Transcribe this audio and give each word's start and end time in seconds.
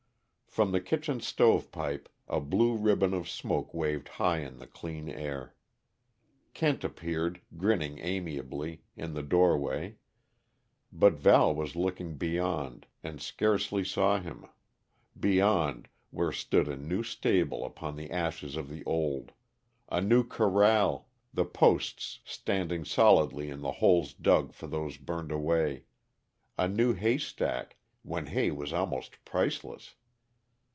From 0.51 0.73
the 0.73 0.81
kitchen 0.81 1.21
stovepipe 1.21 2.09
a 2.27 2.41
blue 2.41 2.75
ribbon 2.75 3.13
of 3.13 3.29
smoke 3.29 3.73
waved 3.73 4.09
high 4.19 4.39
in 4.39 4.57
the 4.57 4.67
clear 4.67 5.07
air. 5.07 5.55
Kent 6.53 6.83
appeared, 6.83 7.39
grinning 7.55 7.99
amiably, 7.99 8.81
in 8.97 9.13
the 9.13 9.23
doorway, 9.23 9.95
but 10.91 11.13
Val 11.13 11.55
was 11.55 11.77
looking 11.77 12.17
beyond, 12.17 12.85
and 13.01 13.21
scarcely 13.21 13.85
saw 13.85 14.19
him 14.19 14.45
beyond, 15.17 15.87
where 16.09 16.33
stood 16.33 16.67
a 16.67 16.75
new 16.75 17.01
stable 17.01 17.63
upon 17.63 17.95
the 17.95 18.11
ashes 18.11 18.57
of 18.57 18.67
the 18.67 18.83
old; 18.83 19.31
a 19.87 20.01
new 20.01 20.21
corral, 20.21 21.07
the 21.33 21.45
posts 21.45 22.19
standing 22.25 22.83
solidly 22.83 23.49
in 23.49 23.61
the 23.61 23.71
holes 23.79 24.13
dug 24.13 24.51
for 24.51 24.67
those 24.67 24.97
burned 24.97 25.31
away; 25.31 25.85
a 26.57 26.67
new 26.67 26.91
haystack 26.91 27.77
when 28.03 28.25
hay 28.25 28.51
was 28.51 28.73
almost 28.73 29.23
priceless! 29.23 29.95